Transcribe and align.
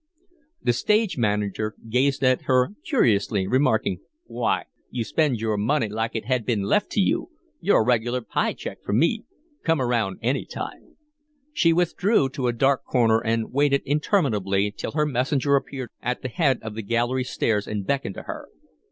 The 0.63 0.73
stage 0.73 1.15
manager 1.19 1.75
gazed 1.87 2.23
at 2.23 2.45
her 2.45 2.71
curiously, 2.83 3.45
remarking, 3.45 3.99
"My! 4.27 4.63
You 4.89 5.03
spend 5.03 5.39
your 5.39 5.57
money 5.57 5.89
like 5.89 6.15
it 6.15 6.25
had 6.25 6.43
been 6.43 6.63
left 6.63 6.89
to 6.93 6.99
you. 6.99 7.29
You're 7.59 7.81
a 7.81 7.85
regular 7.85 8.21
pie 8.21 8.53
check 8.53 8.81
for 8.83 8.93
me. 8.93 9.25
Come 9.63 9.79
around 9.79 10.17
any 10.23 10.43
time." 10.45 10.95
She 11.53 11.71
withdrew 11.71 12.29
to 12.29 12.47
a 12.47 12.51
dark 12.51 12.83
corner 12.83 13.19
and 13.19 13.51
waited 13.53 13.83
interminably 13.85 14.71
till 14.75 14.93
her 14.93 15.05
messenger 15.05 15.55
appeared 15.55 15.91
at 16.01 16.23
the 16.23 16.29
head 16.29 16.57
of 16.63 16.73
the 16.73 16.81
gallery 16.81 17.23
stairs 17.23 17.67
and 17.67 17.85
beckoned 17.85 18.15
to 18.15 18.23
her. 18.23 18.47